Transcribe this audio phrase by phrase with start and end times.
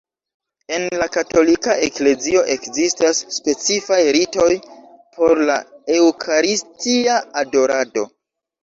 [0.77, 4.51] En la Katolika Eklezio ekzistas specifaj ritoj
[5.21, 5.63] por la
[6.01, 8.11] Eŭkaristia adorado.